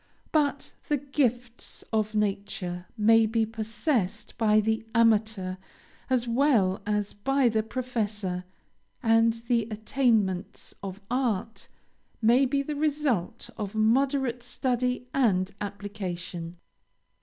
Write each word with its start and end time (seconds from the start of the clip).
But 0.31 0.73
the 0.87 0.97
gifts 0.97 1.83
of 1.93 2.15
nature 2.15 2.87
may 2.97 3.27
be 3.27 3.45
possessed 3.45 4.35
by 4.35 4.59
the 4.59 4.83
amateur 4.95 5.57
as 6.09 6.27
well 6.27 6.81
as 6.87 7.13
by 7.13 7.49
the 7.49 7.61
professor; 7.61 8.43
and 9.03 9.33
the 9.47 9.67
attainments 9.69 10.73
of 10.81 10.99
art 11.11 11.67
may 12.19 12.47
be 12.47 12.63
the 12.63 12.75
result 12.75 13.51
of 13.57 13.75
moderate 13.75 14.41
study 14.41 15.07
and 15.13 15.51
application. 15.61 16.57